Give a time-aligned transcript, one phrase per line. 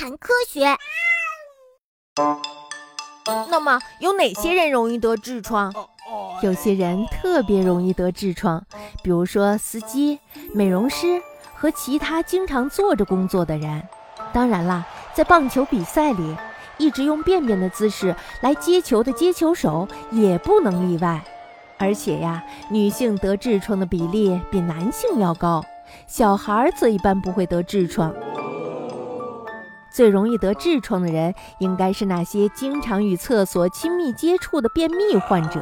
[0.00, 0.78] 谈科学。
[3.50, 5.70] 那么有哪些人容易得痔疮？
[6.40, 8.64] 有些人特别容易得痔疮，
[9.02, 10.18] 比如说司机、
[10.54, 11.20] 美容师
[11.54, 13.82] 和其他经常坐着工作的人。
[14.32, 16.34] 当然啦，在棒球比赛里，
[16.78, 21.22] 一直用便便的姿势来接球的接球手也不能例外。
[21.76, 25.62] 而且呀，女性得痔疮的比例比男性要高，
[26.06, 28.14] 小孩则一般不会得痔疮。
[29.90, 35.60] 最容易得痔疮的人，应该是那些经常与厕所亲密接触的便秘患者。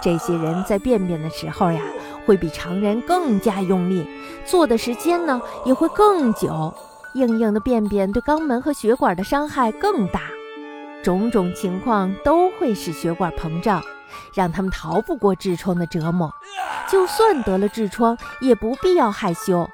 [0.00, 1.80] 这些人在便便的时候呀，
[2.24, 4.08] 会比常人更加用力，
[4.44, 6.72] 坐的时间呢也会更久。
[7.14, 10.20] 硬硬的便便对肛门和血管的伤害更大，
[11.02, 13.82] 种种情况都会使血管膨胀，
[14.34, 16.30] 让他们逃不过痔疮的折磨。
[16.90, 19.66] 就算得了痔疮，也不必要害羞，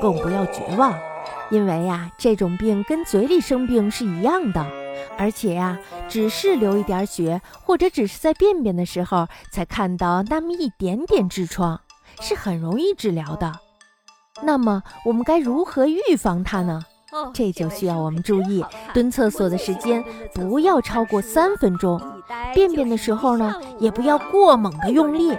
[0.00, 0.94] 更不要绝望。
[1.50, 4.66] 因为呀，这种病跟嘴里生病是一样的，
[5.16, 5.78] 而且呀，
[6.08, 11.80] 只是流一点血，或者只是在便便的时候才看到那么一点点痔疮，
[12.20, 13.52] 是很容易治疗的。
[14.42, 16.84] 那么我们该如何预防它呢？
[17.32, 20.04] 这就需要我们注意，蹲厕所的时间
[20.34, 22.00] 不要超过三分钟，
[22.52, 25.36] 便便的时候呢，也不要过猛的用力，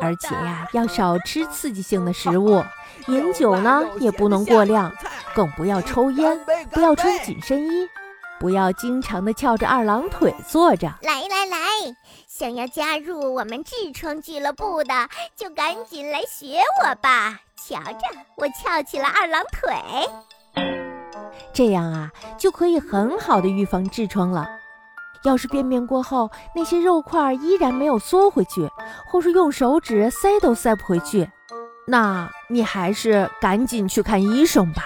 [0.00, 2.62] 而且呀，要少吃刺激性的食物，
[3.08, 4.92] 饮酒呢也不能过量。
[5.32, 6.38] 更不要抽烟，
[6.72, 7.88] 不要穿紧身衣，
[8.40, 10.92] 不要经常的翘着二郎腿坐着。
[11.02, 11.58] 来来来，
[12.26, 17.40] 想要加入我们痔疮俱乐部的，就赶紧来学我吧！
[17.56, 18.00] 瞧着
[18.36, 19.72] 我翘起了二郎腿，
[21.52, 24.48] 这样啊，就可以很好的预防痔疮了。
[25.22, 28.70] 要是便便过后那些肉块依然没有缩回去，
[29.06, 31.30] 或是用手指塞都塞不回去，
[31.86, 34.82] 那你还是赶紧去看医生吧。